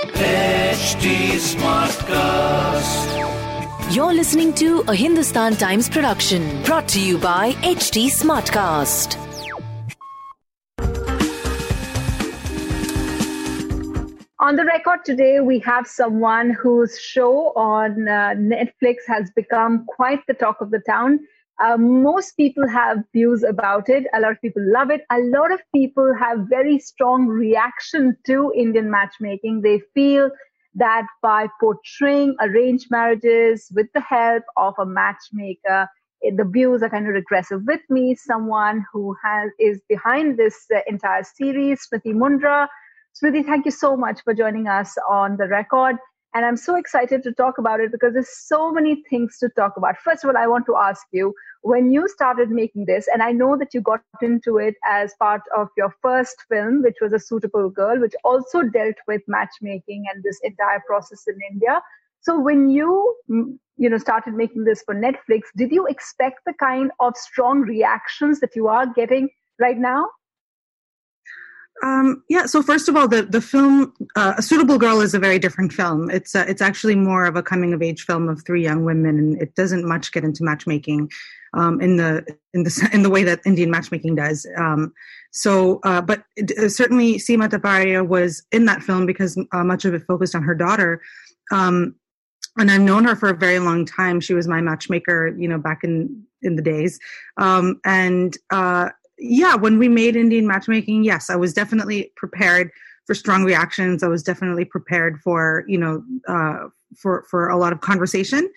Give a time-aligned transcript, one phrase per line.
[0.00, 3.04] HT Smartcast.
[3.94, 9.18] You're listening to a Hindustan Times production brought to you by HT Smartcast.
[14.38, 20.26] On the record today, we have someone whose show on uh, Netflix has become quite
[20.26, 21.20] the talk of the town.
[21.62, 24.04] Uh, most people have views about it.
[24.14, 25.02] A lot of people love it.
[25.10, 29.60] A lot of people have very strong reaction to Indian matchmaking.
[29.60, 30.30] They feel
[30.74, 35.88] that by portraying arranged marriages with the help of a matchmaker,
[36.22, 37.62] the views are kind of regressive.
[37.66, 42.68] With me, someone who has is behind this uh, entire series, Smriti Mundhra.
[43.20, 45.96] Smriti, thank you so much for joining us on the record.
[46.32, 49.76] And I'm so excited to talk about it because there's so many things to talk
[49.76, 49.96] about.
[49.98, 53.32] First of all, I want to ask you when you started making this, and I
[53.32, 57.18] know that you got into it as part of your first film, which was A
[57.18, 61.82] Suitable Girl, which also dealt with matchmaking and this entire process in India.
[62.20, 66.54] So when you mm, you know started making this for Netflix, did you expect the
[66.60, 70.08] kind of strong reactions that you are getting right now?
[71.82, 72.46] Um, yeah.
[72.46, 75.72] So first of all, the the film uh, "A Suitable Girl" is a very different
[75.72, 76.10] film.
[76.10, 79.18] It's uh, it's actually more of a coming of age film of three young women,
[79.18, 81.10] and it doesn't much get into matchmaking
[81.54, 82.24] um, in the
[82.54, 84.46] in the in the way that Indian matchmaking does.
[84.58, 84.92] Um,
[85.32, 89.84] so, uh, but it, uh, certainly Sima Taparia was in that film because uh, much
[89.84, 91.00] of it focused on her daughter.
[91.50, 91.94] Um,
[92.58, 94.20] and I've known her for a very long time.
[94.20, 96.98] She was my matchmaker, you know, back in in the days.
[97.36, 102.70] Um, and uh, yeah, when we made Indian matchmaking, yes, I was definitely prepared
[103.06, 104.02] for strong reactions.
[104.02, 108.50] I was definitely prepared for you know uh, for for a lot of conversation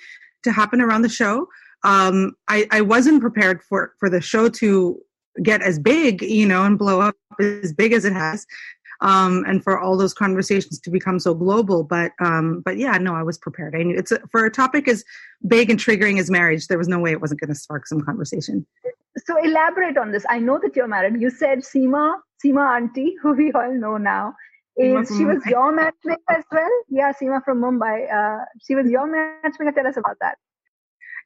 [0.43, 1.47] to happen around the show.
[1.83, 4.99] Um, I, I wasn't prepared for for the show to
[5.41, 8.45] get as big, you know, and blow up as big as it has
[9.03, 11.83] um, and for all those conversations to become so global.
[11.83, 13.75] But um, but yeah, no, I was prepared.
[13.75, 15.03] I knew it's a, for a topic as
[15.47, 16.67] big and triggering as marriage.
[16.67, 18.65] There was no way it wasn't going to spark some conversation.
[19.17, 20.25] So elaborate on this.
[20.29, 21.21] I know that you're married.
[21.21, 24.33] You said Sima, Sima Auntie, who we all know now,
[24.75, 26.71] is she was your matchmaker as well?
[26.89, 28.11] Yeah, Sima from Mumbai.
[28.11, 29.71] Uh, she was your matchmaker.
[29.71, 30.37] Tell us about that.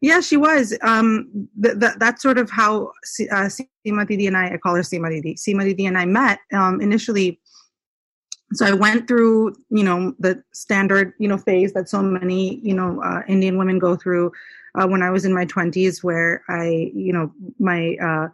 [0.02, 0.78] Yeah, she was.
[0.82, 2.88] Um, th- th- that's sort of how
[3.32, 3.50] uh,
[3.88, 6.82] Sima Didi and I, I call her Sima Didi, Sima Didi and I met um,
[6.82, 7.40] initially
[8.54, 12.74] so I went through, you know, the standard, you know, phase that so many, you
[12.74, 14.32] know, uh, Indian women go through
[14.80, 18.28] uh, when I was in my twenties, where I, you know, my uh,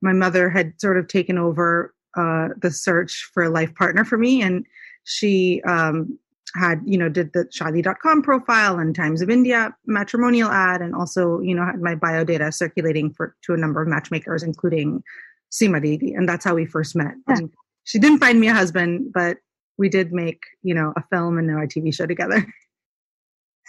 [0.00, 4.16] my mother had sort of taken over uh, the search for a life partner for
[4.18, 4.64] me, and
[5.04, 6.18] she um,
[6.54, 11.40] had, you know, did the Shaadi.com profile and Times of India matrimonial ad, and also,
[11.40, 15.02] you know, had my bio data circulating for to a number of matchmakers, including
[15.50, 17.14] Sima Didi, and that's how we first met.
[17.28, 17.40] Yeah.
[17.84, 19.38] She didn't find me a husband, but
[19.78, 22.46] we did make you know a film and now a TV show together.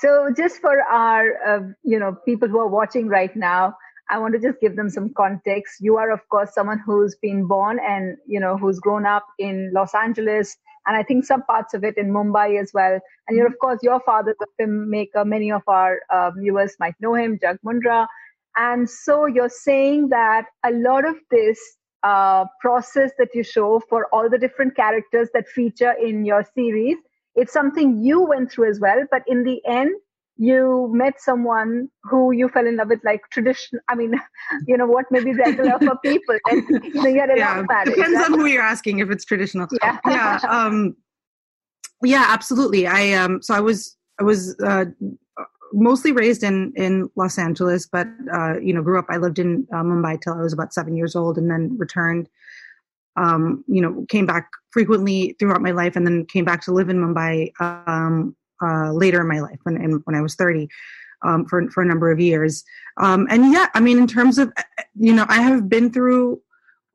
[0.01, 3.75] So just for our uh, you know people who are watching right now,
[4.09, 5.75] I want to just give them some context.
[5.79, 9.71] You are of course someone who's been born and you know who's grown up in
[9.73, 10.55] Los Angeles
[10.85, 12.99] and I think some parts of it in Mumbai as well.
[13.27, 15.25] And you're of course your father's a filmmaker.
[15.25, 18.07] Many of our uh, viewers might know him, Jag Mundhra.
[18.57, 21.59] And so you're saying that a lot of this
[22.03, 26.97] uh, process that you show for all the different characters that feature in your series.
[27.35, 29.91] It's something you went through as well, but in the end,
[30.39, 33.79] you met someone who you fell in love with, like tradition.
[33.89, 34.13] I mean,
[34.67, 37.63] you know what may be regular for people, and you know you had a yeah,
[37.67, 37.95] marriage.
[37.95, 39.67] Depends on who you're asking if it's traditional.
[39.81, 40.95] Yeah, yeah, um,
[42.03, 42.87] yeah, absolutely.
[42.87, 44.85] I um, so I was I was uh,
[45.73, 49.07] mostly raised in in Los Angeles, but uh, you know, grew up.
[49.09, 52.29] I lived in uh, Mumbai till I was about seven years old, and then returned.
[53.19, 56.89] Um, you know, came back frequently throughout my life, and then came back to live
[56.89, 59.75] in Mumbai um, uh, later in my life when
[60.05, 60.67] when I was thirty.
[61.21, 62.63] Um, for for a number of years,
[62.95, 64.53] um, and yeah, I mean, in terms of
[64.97, 66.41] you know, I have been through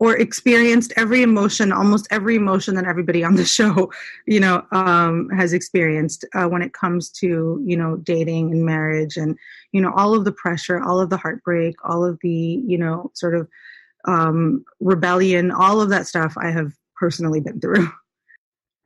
[0.00, 3.90] or experienced every emotion, almost every emotion that everybody on the show,
[4.26, 9.16] you know, um, has experienced uh, when it comes to, you know, dating and marriage
[9.16, 9.38] and,
[9.72, 13.10] you know, all of the pressure, all of the heartbreak, all of the, you know,
[13.14, 13.48] sort of
[14.06, 17.88] um, rebellion, all of that stuff I have personally been through.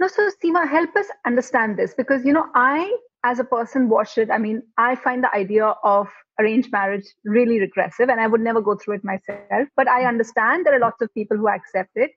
[0.01, 4.17] No, so Seema, help us understand this because, you know, I, as a person, watched
[4.17, 4.31] it.
[4.31, 6.07] I mean, I find the idea of
[6.39, 10.65] arranged marriage really regressive and i would never go through it myself but i understand
[10.65, 12.11] there are lots of people who accept it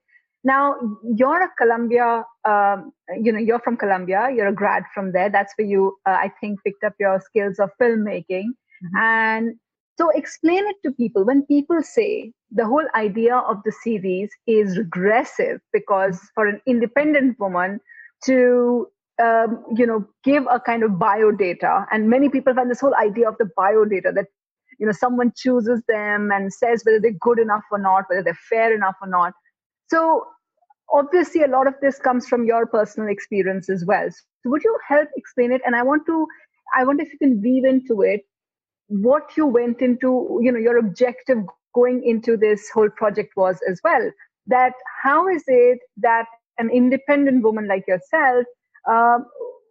[0.44, 0.76] now
[1.16, 5.52] you're a columbia um, you know you're from columbia you're a grad from there that's
[5.56, 8.96] where you uh, i think picked up your skills of filmmaking mm-hmm.
[8.96, 9.54] and
[9.98, 14.78] so explain it to people when people say the whole idea of the series is
[14.78, 17.80] regressive because for an independent woman
[18.24, 18.88] to
[19.22, 21.86] um, you know, give a kind of bio data.
[21.90, 24.26] And many people find this whole idea of the bio data that,
[24.78, 28.38] you know, someone chooses them and says whether they're good enough or not, whether they're
[28.48, 29.34] fair enough or not.
[29.88, 30.26] So
[30.90, 34.08] obviously a lot of this comes from your personal experience as well.
[34.10, 35.60] So would you help explain it?
[35.64, 36.26] And I want to,
[36.76, 38.22] I wonder if you can weave into it
[38.88, 41.38] what you went into, you know, your objective
[41.74, 44.10] going into this whole project was as well.
[44.46, 46.26] That how is it that
[46.58, 48.44] an independent woman like yourself
[48.90, 49.18] uh,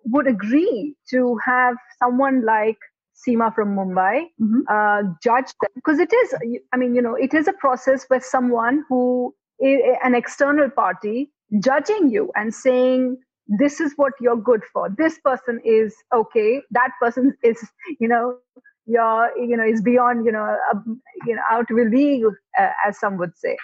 [0.05, 2.77] would agree to have someone like
[3.15, 4.61] Sima from Mumbai mm-hmm.
[4.67, 6.33] uh, judge them because it is,
[6.73, 12.09] I mean, you know, it is a process where someone who an external party judging
[12.09, 13.17] you and saying
[13.47, 14.89] this is what you're good for.
[14.97, 16.61] This person is okay.
[16.71, 17.63] That person is,
[17.99, 18.37] you know,
[18.85, 20.79] you're, you know, is beyond, you know, uh,
[21.25, 22.23] you know, out of a league,
[22.59, 23.57] uh, as some would say.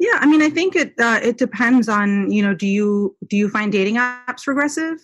[0.00, 3.36] Yeah, I mean, I think it uh, it depends on you know do you do
[3.36, 5.00] you find dating apps regressive?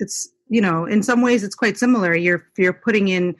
[0.00, 2.14] It's you know in some ways it's quite similar.
[2.14, 3.34] You're you're putting in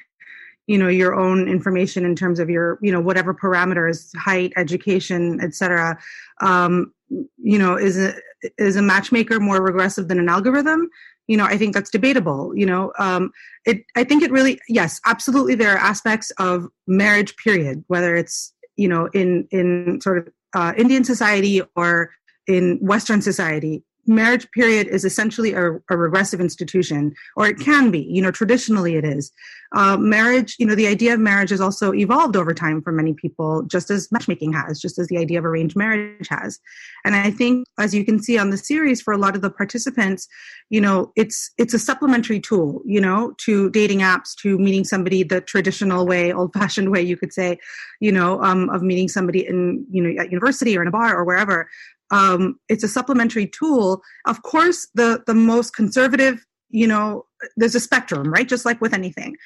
[0.66, 5.40] you know your own information in terms of your you know whatever parameters, height, education,
[5.42, 5.98] etc.
[6.40, 8.14] Um, you know, is a
[8.56, 10.88] is a matchmaker more regressive than an algorithm?
[11.26, 13.30] You know i think that's debatable you know um,
[13.64, 18.52] it i think it really yes absolutely there are aspects of marriage period whether it's
[18.76, 22.10] you know in in sort of uh, Indian society or
[22.46, 28.00] in Western society, marriage period is essentially a, a, regressive institution, or it can be.
[28.00, 29.32] You know, traditionally it is.
[29.74, 33.12] Uh, marriage, you know, the idea of marriage has also evolved over time for many
[33.12, 36.60] people, just as matchmaking has, just as the idea of arranged marriage has.
[37.04, 39.50] And I think, as you can see on the series, for a lot of the
[39.50, 40.28] participants,
[40.70, 45.22] you know, it's it's a supplementary tool, you know, to dating apps, to meeting somebody
[45.22, 47.58] the traditional way, old-fashioned way, you could say,
[48.00, 51.16] you know, um, of meeting somebody in, you know, at university or in a bar
[51.16, 51.68] or wherever
[52.14, 54.00] um, it's a supplementary tool.
[54.26, 57.26] Of course, the the most conservative, you know,
[57.56, 58.48] there's a spectrum, right?
[58.48, 59.36] Just like with anything,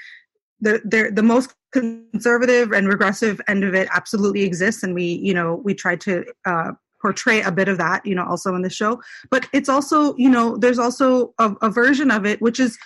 [0.60, 5.34] the the the most conservative and regressive end of it absolutely exists, and we you
[5.34, 6.24] know we try to.
[6.44, 9.00] Uh, portray a bit of that you know also in the show
[9.30, 12.76] but it's also you know there's also a, a version of it which is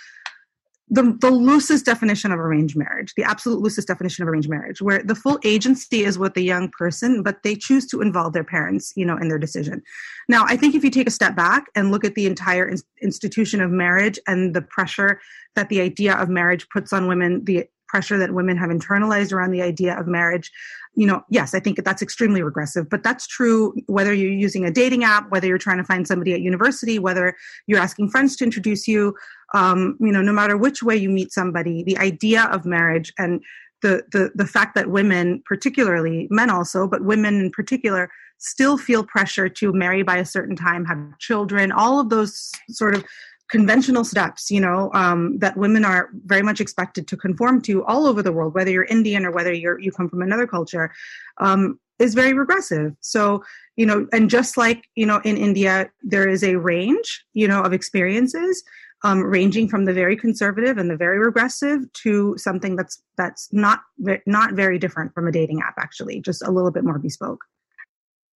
[0.89, 5.01] the, the loosest definition of arranged marriage, the absolute loosest definition of arranged marriage, where
[5.01, 8.93] the full agency is with the young person, but they choose to involve their parents,
[8.95, 9.81] you know, in their decision.
[10.27, 12.79] Now, I think if you take a step back and look at the entire in-
[13.01, 15.19] institution of marriage and the pressure
[15.55, 19.51] that the idea of marriage puts on women, the pressure that women have internalized around
[19.51, 20.51] the idea of marriage,
[20.95, 24.71] you know, yes, I think that's extremely regressive, but that's true whether you're using a
[24.71, 27.35] dating app, whether you're trying to find somebody at university, whether
[27.67, 29.13] you're asking friends to introduce you,
[29.53, 33.43] um, you know, no matter which way you meet somebody, the idea of marriage and
[33.83, 38.09] the, the, the fact that women, particularly men also, but women in particular,
[38.39, 42.95] still feel pressure to marry by a certain time, have children, all of those sort
[42.95, 43.05] of
[43.53, 48.07] conventional steps, you know, um, that women are very much expected to conform to all
[48.07, 50.91] over the world, whether you're Indian or whether you're you come from another culture,
[51.37, 52.95] um, is very regressive.
[53.01, 53.43] So,
[53.75, 57.61] you know, and just like you know, in India, there is a range, you know,
[57.61, 58.63] of experiences.
[59.05, 63.81] Um, ranging from the very conservative and the very regressive to something that's that's not
[64.25, 67.43] not very different from a dating app actually just a little bit more bespoke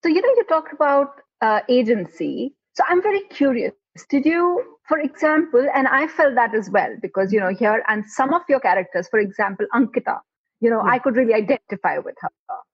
[0.03, 3.71] so you know you talked about uh, agency so i'm very curious
[4.09, 8.05] did you for example and i felt that as well because you know here and
[8.05, 10.19] some of your characters for example ankita
[10.59, 10.91] you know yeah.
[10.91, 12.29] i could really identify with her.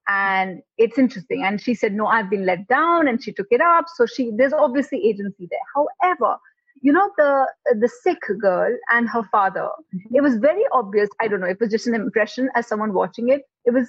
[0.06, 1.44] And it's interesting.
[1.46, 3.86] And she said no i've been let down and she took it up.
[3.96, 5.68] So she there's obviously agency there.
[5.76, 6.38] However
[6.82, 7.48] you know the
[7.80, 10.16] the Sikh girl and her father mm-hmm.
[10.16, 13.30] it was very obvious i don't know it was just an impression as someone watching
[13.30, 13.44] it.
[13.66, 13.88] It was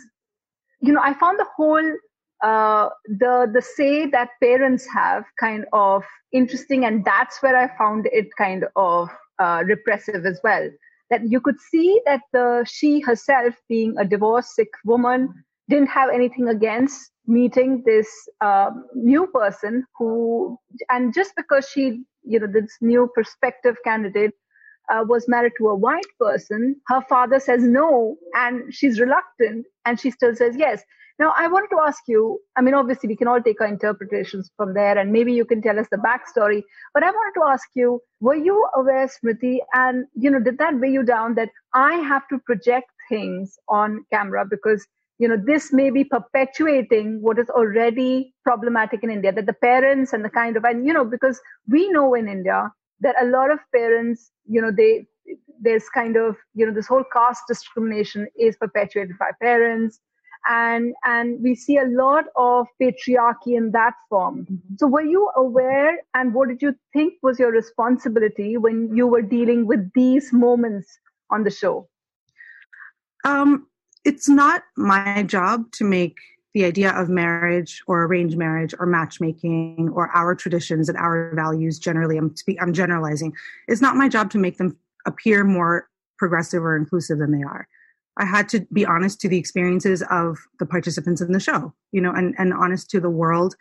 [0.81, 1.93] you know i found the whole
[2.43, 8.07] uh, the the say that parents have kind of interesting and that's where i found
[8.12, 10.69] it kind of uh, repressive as well.
[11.11, 15.29] That you could see that the she herself being a divorced Sikh woman
[15.69, 18.09] didn't have anything against meeting this
[18.41, 24.33] um, new person who and just because she you know this new prospective candidate
[24.93, 30.00] uh, was married to a white person her father says no and she's reluctant and
[30.00, 30.83] she still says yes.
[31.19, 34.50] Now i wanted to ask you i mean obviously we can all take our interpretations
[34.57, 36.62] from there and maybe you can tell us the backstory
[36.93, 40.81] but i wanted to ask you were you aware smriti and you know did that
[40.81, 44.88] weigh you down that i have to project things on camera because
[45.19, 50.12] you know this may be perpetuating what is already problematic in india that the parents
[50.12, 52.71] and the kind of and you know because we know in india
[53.01, 55.07] that a lot of parents you know they
[55.61, 60.01] there's kind of you know this whole caste discrimination is perpetuated by parents.
[60.47, 64.41] And and we see a lot of patriarchy in that form.
[64.41, 64.75] Mm-hmm.
[64.79, 69.23] so were you aware and what did you think was your responsibility when you were
[69.23, 70.99] dealing with these moments
[71.31, 71.89] on the show?
[73.25, 73.67] Um
[74.05, 76.19] it's not my job to make
[76.54, 81.78] the idea of marriage or arranged marriage or matchmaking or our traditions and our values
[81.78, 83.32] generally i'm speak, i'm generalizing
[83.68, 87.68] it's not my job to make them appear more progressive or inclusive than they are.
[88.16, 92.00] I had to be honest to the experiences of the participants in the show you
[92.00, 93.56] know and and honest to the world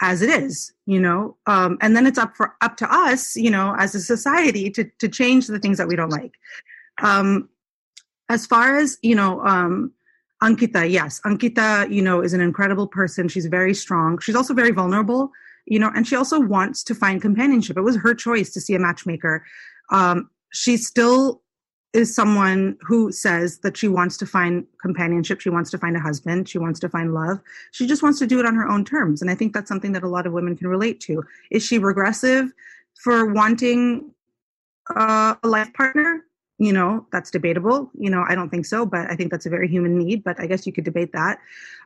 [0.00, 1.36] as it is you know?
[1.46, 4.84] Um, and then it's up for up to us you know as a society to
[5.00, 6.32] to change the things that we don't like.
[7.02, 7.48] Um,
[8.30, 9.92] as far as you know um
[10.46, 11.20] ankita yes.
[11.24, 13.28] Ankita you know is an incredible person.
[13.28, 14.18] She's very strong.
[14.18, 15.30] She's also very vulnerable
[15.66, 17.76] you know and she also wants to find companionship.
[17.76, 19.44] It was her choice to see a matchmaker.
[19.90, 21.42] Um she still
[21.94, 25.40] is someone who says that she wants to find companionship.
[25.40, 26.48] She wants to find a husband.
[26.48, 27.40] She wants to find love.
[27.70, 29.22] She just wants to do it on her own terms.
[29.22, 31.22] And i think that's something that a lot of women can relate to.
[31.50, 32.52] Is she regressive
[33.02, 34.10] for wanting
[34.94, 36.23] uh, a life partner
[36.58, 37.90] you know that's debatable.
[37.94, 40.38] You know i don't think so but i think that's a very human need but
[40.40, 41.38] i guess you could debate that.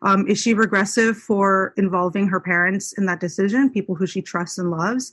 [0.02, 4.58] Um, is she regressive for involving her parents in that decision people who she trusts
[4.58, 5.12] and loves?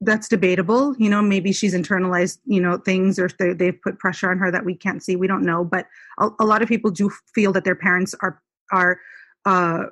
[0.00, 0.96] That's debatable.
[0.98, 4.50] You know maybe she's internalized you know things or they, they've put pressure on her
[4.50, 5.16] that we can't see.
[5.16, 5.86] We don't know but
[6.18, 9.00] a, a lot of people do feel that their parents are are
[9.44, 9.84] uh,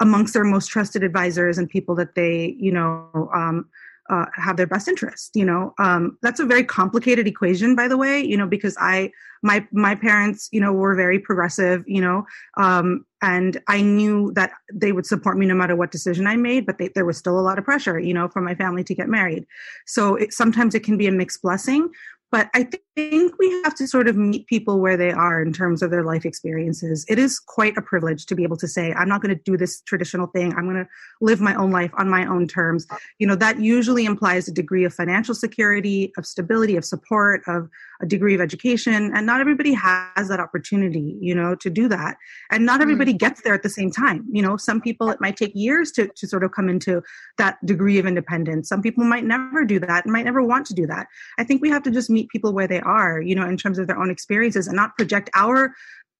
[0.00, 3.68] amongst their most trusted advisors and people that they you know um,
[4.08, 5.74] uh, have their best interest you know?
[5.78, 9.10] Um, that's a very complicated equation by the way you know because i
[9.42, 12.26] my my parents you know were very progressive you know?
[12.56, 16.66] Um, and i knew that they would support me no matter what decision i made
[16.66, 18.94] but they, there was still a lot of pressure you know from my family to
[18.94, 19.46] get married.
[19.86, 21.90] So it, sometimes it can be a mixed blessing
[22.32, 25.82] but I think we have to sort of meet people where they are in terms
[25.82, 27.04] of their life experiences.
[27.08, 29.56] It is quite a privilege to be able to say, I'm not going to do
[29.56, 30.52] this traditional thing.
[30.54, 30.88] I'm going to
[31.20, 32.86] live my own life on my own terms.
[33.18, 37.68] You know, that usually implies a degree of financial security, of stability, of support, of
[38.00, 39.12] a degree of education.
[39.14, 42.16] And not everybody has that opportunity, you know, to do that.
[42.50, 42.82] And not hmm.
[42.82, 44.24] everybody gets there at the same time.
[44.32, 47.02] You know, some people, it might take years to, to sort of come into
[47.38, 48.68] that degree of independence.
[48.68, 51.06] Some people might never do that and might never want to do that.
[51.38, 53.78] I think we have to just meet people where they are, you know, in terms
[53.78, 55.74] of their own experiences and not project our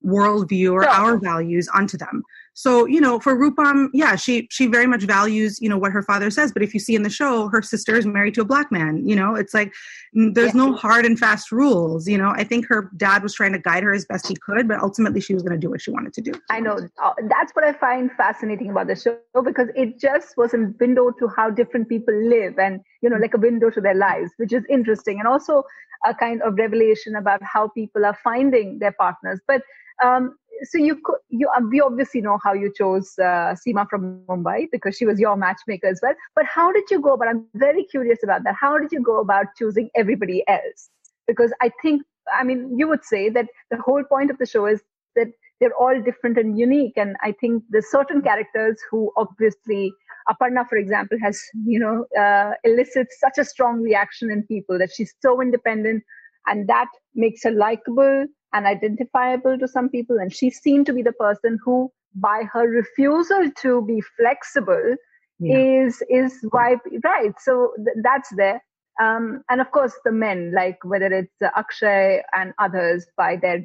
[0.05, 2.23] worldview or our values onto them.
[2.59, 6.03] So, you know, for Rupam, yeah, she she very much values, you know, what her
[6.03, 6.53] father says.
[6.53, 9.07] But if you see in the show, her sister is married to a black man.
[9.07, 9.75] You know, it's like
[10.15, 10.65] there's yeah.
[10.65, 12.09] no hard and fast rules.
[12.09, 14.67] You know, I think her dad was trying to guide her as best he could,
[14.69, 16.33] but ultimately she was going to do what she wanted to do.
[16.49, 20.55] I know uh, that's what I find fascinating about the show because it just was
[20.55, 23.95] a window to how different people live, and you know, like a window to their
[23.95, 25.63] lives, which is interesting, and also
[26.07, 29.41] a kind of revelation about how people are finding their partners.
[29.47, 29.61] But
[30.03, 34.69] um, so you you uh, we obviously know how you chose uh, Sima from Mumbai
[34.73, 36.15] because she was your matchmaker as well.
[36.35, 37.29] But how did you go about?
[37.29, 38.55] I'm very curious about that.
[38.59, 40.91] How did you go about choosing everybody else?
[41.27, 44.67] Because I think I mean you would say that the whole point of the show
[44.67, 44.81] is
[45.15, 45.29] that
[45.61, 49.93] they're all different and unique, and I think there's certain characters who obviously
[50.29, 54.91] Aparna, for example, has you know uh, elicits such a strong reaction in people that
[54.93, 56.03] she's so independent,
[56.47, 58.27] and that makes her likable
[58.57, 60.17] and identifiable to some people.
[60.19, 64.97] And she seemed to be the person who, by her refusal to be flexible,
[65.39, 65.59] yeah.
[65.59, 67.35] is is why right.
[67.39, 68.63] So th- that's there.
[69.01, 73.65] Um, and of course, the men, like whether it's uh, Akshay and others, by their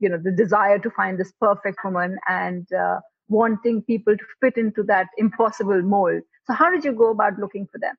[0.00, 4.56] you know the desire to find this perfect woman and uh, wanting people to fit
[4.56, 6.22] into that impossible mold.
[6.46, 7.94] So, how did you go about looking for them?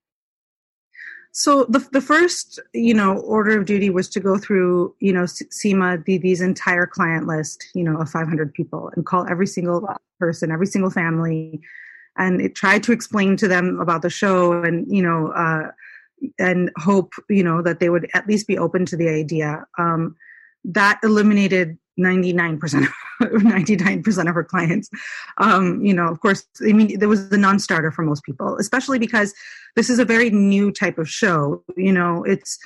[1.37, 5.23] So the the first you know order of duty was to go through you know
[5.23, 9.85] Sima Didi's entire client list, you know, of 500 people, and call every single
[10.17, 11.59] person, every single family,
[12.17, 15.71] and it tried to explain to them about the show, and you know, uh,
[16.39, 19.65] and hope you know that they would at least be open to the idea.
[19.77, 20.15] Um,
[20.63, 22.87] that eliminated 99%
[23.21, 24.89] 99% of her clients.
[25.37, 28.99] Um, you know of course i mean there was the non-starter for most people especially
[28.99, 29.33] because
[29.75, 31.63] this is a very new type of show.
[31.77, 32.57] You know it's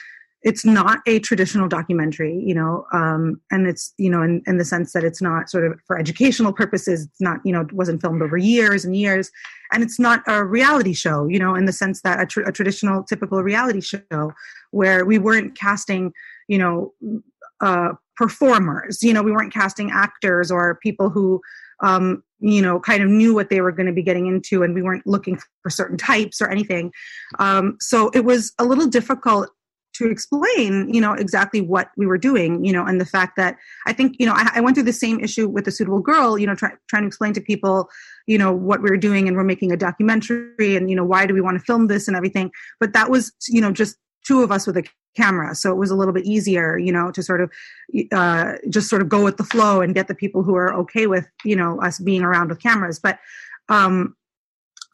[0.42, 4.64] it's not a traditional documentary you know um, and it's you know in, in the
[4.64, 7.06] sense that it's not sort of for educational purposes.
[7.06, 9.32] It's not you know it wasn't filmed over years and years.
[9.72, 12.52] And it's not a reality show you know in the sense that a, tr- a
[12.52, 14.34] traditional typical reality show
[14.72, 16.14] where we weren't casting
[16.48, 16.94] you know
[17.62, 19.02] uh, performers.
[19.02, 21.40] You know, we weren't casting actors or people who,
[21.82, 24.76] um, you know, kind of knew what they were going to be getting into, and
[24.76, 26.92] we weren't looking for certain types or anything.
[27.40, 29.50] Um, so it was a little difficult
[29.94, 33.56] to explain, you know, exactly what we were doing, you know, and the fact that
[33.88, 36.38] I think, you know, I, I went through the same issue with the suitable girl,
[36.38, 37.90] you know, try, trying to explain to people,
[38.28, 41.26] you know, what we were doing and we're making a documentary and, you know, why
[41.26, 42.52] do we want to film this and everything.
[42.80, 43.96] But that was, you know, just
[44.28, 44.84] two of us with a
[45.16, 45.56] camera.
[45.56, 47.51] So it was a little bit easier you know to sort of
[48.12, 51.08] uh, just sort of go with the flow and get the people who are okay
[51.08, 53.00] with you know us being around with cameras.
[53.00, 53.20] But
[53.70, 54.16] um,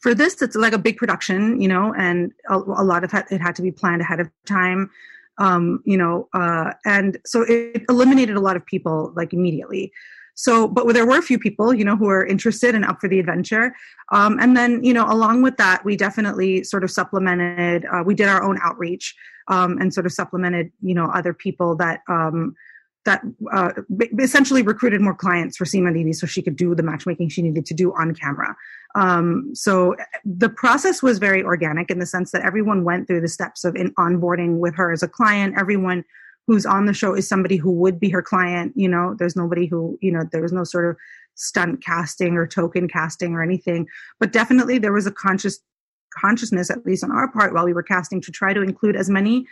[0.06, 3.42] for this it's like a big production you know and a, a lot of it
[3.42, 4.88] had to be planned ahead of time
[5.40, 9.92] um, you know uh, and so it eliminated a lot of people like immediately
[10.36, 13.08] so, but there were a few people, you know, who were interested and up for
[13.08, 13.74] the adventure.
[14.12, 17.86] Um, and then, you know, along with that, we definitely sort of supplemented.
[17.86, 19.16] Uh, we did our own outreach
[19.48, 22.54] um, and sort of supplemented, you know, other people that um,
[23.06, 23.22] that
[23.54, 23.72] uh,
[24.20, 27.64] essentially recruited more clients for Sima Didi so she could do the matchmaking she needed
[27.68, 28.56] to do on camera.
[28.96, 33.28] Um, so the process was very organic in the sense that everyone went through the
[33.28, 35.54] steps of in onboarding with her as a client.
[35.56, 36.04] Everyone
[36.48, 38.74] who's on the show is somebody who would be her client.
[38.76, 40.98] You know, there's nobody who, you know, there was no sort of
[41.36, 43.88] stunt casting or token casting or anything.
[44.20, 45.60] But definitely there was a conscious
[46.16, 49.10] consciousness, at least on our part, while we were casting, to try to include as
[49.10, 49.46] many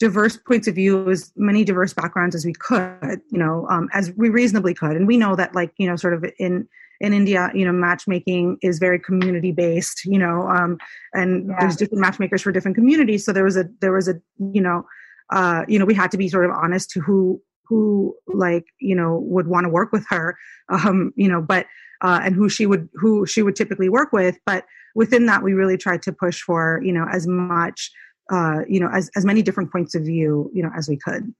[0.00, 4.12] diverse points of view, as many diverse backgrounds as we could, you know, um, as
[4.16, 4.96] we reasonably could.
[4.96, 6.68] And we know that, like, you know, sort of in
[7.00, 10.78] in India, you know, matchmaking is very community based, you know, um,
[11.12, 11.56] and yeah.
[11.60, 13.24] there's different matchmakers for different communities.
[13.24, 14.84] So there was a there was a you know
[15.32, 18.94] uh, you know, we had to be sort of honest to who who like you
[18.94, 20.36] know would want to work with her,
[20.68, 21.66] um, you know, but
[22.02, 24.38] uh, and who she would who she would typically work with.
[24.46, 27.90] But within that, we really tried to push for you know as much
[28.30, 31.32] uh, you know as as many different points of view you know as we could.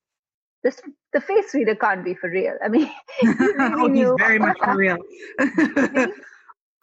[0.62, 0.80] This,
[1.12, 2.56] the face reader can't be for real.
[2.64, 2.90] I mean,
[3.22, 4.96] really oh, he's very much for real.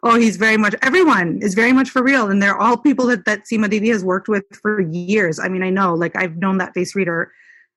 [0.04, 0.74] Oh, he's very much.
[0.82, 4.04] Everyone is very much for real, and they're all people that that Sima Didi has
[4.04, 5.38] worked with for years.
[5.38, 7.30] I mean, I know, like I've known that face reader.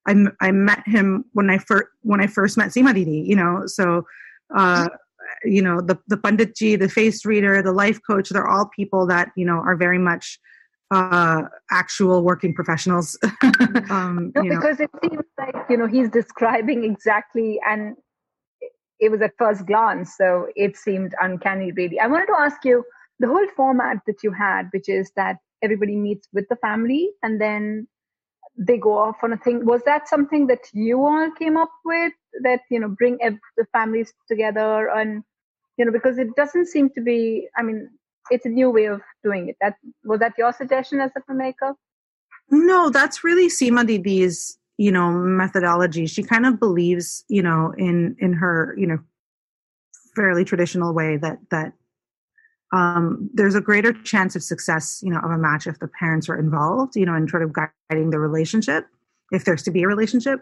[0.08, 3.24] I I met him when I first when I first met Sima Didi.
[3.28, 4.08] You know, so
[4.56, 4.90] uh,
[5.44, 8.30] you know the the Panditji, the face reader, the life coach.
[8.30, 10.40] They're all people that you know are very much
[10.92, 13.18] uh actual working professionals
[13.90, 14.86] um no, because know.
[14.86, 17.96] it seems like you know he's describing exactly and
[19.00, 22.00] it was at first glance, so it seemed uncanny, really.
[22.00, 22.84] I wanted to ask you
[23.20, 27.40] the whole format that you had, which is that everybody meets with the family and
[27.40, 27.88] then
[28.58, 29.66] they go off on a thing.
[29.66, 32.14] Was that something that you all came up with?
[32.44, 33.18] That you know, bring
[33.58, 35.24] the families together, and
[35.78, 37.48] you know, because it doesn't seem to be.
[37.58, 37.90] I mean,
[38.30, 39.58] it's a new way of doing it.
[39.62, 41.76] That was that your suggestion as a filmmaker?
[42.50, 46.06] No, that's really Sima Didi's you know methodology.
[46.06, 49.00] She kind of believes you know in in her you know
[50.16, 51.74] fairly traditional way that that
[52.74, 56.28] um, there's a greater chance of success you know of a match if the parents
[56.30, 58.88] are involved you know in sort of guiding the relationship
[59.32, 60.42] if there's to be a relationship.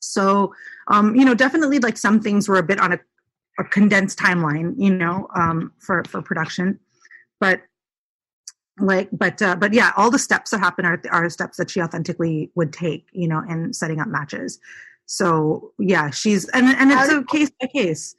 [0.00, 0.54] So
[0.88, 3.00] um, you know definitely like some things were a bit on a,
[3.58, 6.78] a condensed timeline you know um, for for production.
[7.40, 7.62] But
[8.80, 11.80] like but uh, but yeah all the steps that happen are, are steps that she
[11.80, 14.58] authentically would take you know in setting up matches.
[15.06, 18.14] So yeah she's and and it's a case by case.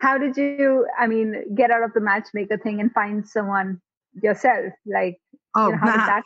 [0.00, 3.80] How did you i mean get out of the matchmaker thing and find someone
[4.22, 4.72] yourself?
[4.84, 5.18] Like
[5.54, 6.22] oh you know, how did that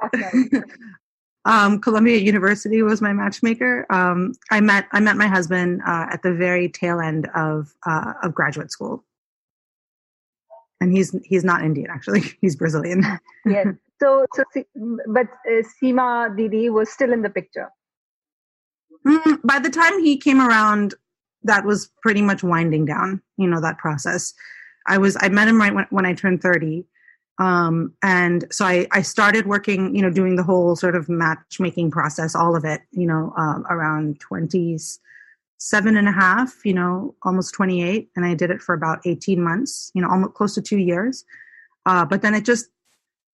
[0.00, 0.64] happen?
[1.44, 3.86] um, Columbia University was my matchmaker.
[3.90, 8.14] Um, I met I met my husband uh, at the very tail end of uh,
[8.22, 9.04] of graduate school
[10.80, 12.22] and he's he's not Indian actually.
[12.40, 13.04] He's Brazilian.
[13.46, 13.66] yes.
[14.02, 14.44] So so
[15.08, 17.68] but uh, Sima Didi was still in the picture.
[19.06, 20.94] Mm, by the time he came around,
[21.42, 23.20] that was pretty much winding down.
[23.36, 24.32] You know that process.
[24.86, 26.86] I was I met him right when, when I turned thirty,
[27.40, 31.90] Um, and so I, I started working, you know, doing the whole sort of matchmaking
[31.90, 34.20] process, all of it, you know, um, around
[35.60, 38.08] 27 and a half, you know, almost 28.
[38.16, 41.24] And I did it for about 18 months, you know, almost close to two years.
[41.84, 42.70] Uh, but then it just,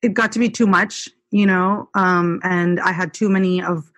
[0.03, 3.91] it got to be too much, you know, um, and I had too many of,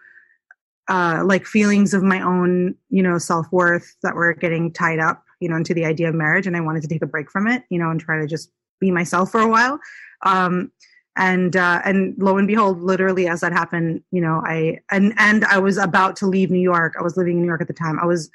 [0.88, 5.24] uh, like feelings of my own, you know, self worth that were getting tied up,
[5.40, 6.46] you know, into the idea of marriage.
[6.46, 8.50] And I wanted to take a break from it, you know, and try to just
[8.78, 9.80] be myself for a while.
[10.24, 10.70] Um,
[11.18, 15.44] and uh, and lo and behold, literally as that happened, you know, I and and
[15.46, 16.94] I was about to leave New York.
[16.98, 17.98] I was living in New York at the time.
[18.00, 18.30] I was,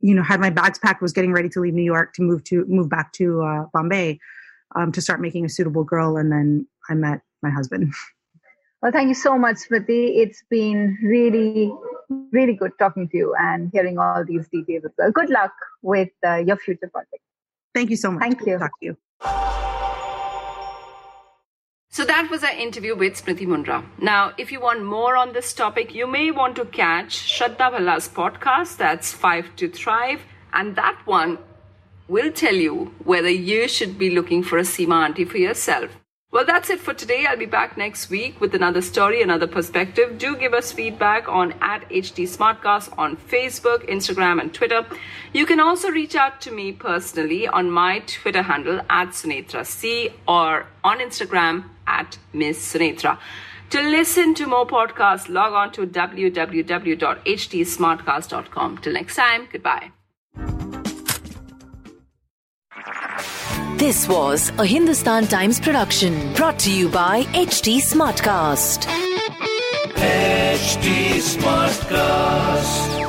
[0.00, 2.42] you know, had my bags packed, was getting ready to leave New York to move
[2.44, 4.18] to move back to uh, Bombay
[4.74, 6.16] um, to start making a suitable girl.
[6.16, 7.92] And then I met my husband.
[8.82, 10.16] Well, thank you so much, Smriti.
[10.16, 11.72] It's been really,
[12.32, 14.82] really good talking to you and hearing all these details.
[15.14, 17.22] Good luck with uh, your future project.
[17.76, 18.22] Thank you so much.
[18.22, 18.58] Thank you.
[18.58, 19.60] Talk to you.
[21.94, 23.84] So that was our interview with Smriti Mundhra.
[24.00, 28.08] Now, if you want more on this topic, you may want to catch Shraddha Bhalla's
[28.08, 30.22] podcast, that's Five to Thrive,
[30.54, 31.36] and that one
[32.08, 35.90] will tell you whether you should be looking for a Sima auntie for yourself.
[36.30, 37.26] Well, that's it for today.
[37.26, 40.16] I'll be back next week with another story, another perspective.
[40.16, 44.86] Do give us feedback on at HT Smartcast on Facebook, Instagram, and Twitter.
[45.34, 50.08] You can also reach out to me personally on my Twitter handle at Sunetra C
[50.26, 53.18] or on Instagram at Miss Sunetra.
[53.70, 58.78] To listen to more podcasts, log on to www.htsmartcast.com.
[58.78, 59.90] Till next time, goodbye.
[63.76, 68.86] This was a Hindustan Times production brought to you by HT Smartcast.
[69.96, 73.01] HT Smartcast.